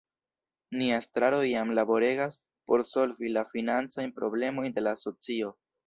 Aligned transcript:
Nia 0.79 0.95
Estraro 1.01 1.41
jam 1.51 1.75
laboregas 1.81 2.39
por 2.71 2.87
solvi 2.95 3.33
la 3.39 3.47
financajn 3.55 4.19
problemojn 4.21 4.79
de 4.81 4.89
la 4.89 5.01
Asocio. 5.01 5.59